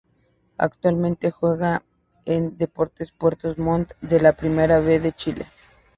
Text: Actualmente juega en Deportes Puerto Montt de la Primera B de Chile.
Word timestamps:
Actualmente 0.57 1.29
juega 1.29 1.83
en 2.25 2.57
Deportes 2.57 3.11
Puerto 3.11 3.53
Montt 3.57 3.91
de 4.01 4.19
la 4.19 4.33
Primera 4.33 4.79
B 4.79 4.99
de 4.99 5.11
Chile. 5.11 5.45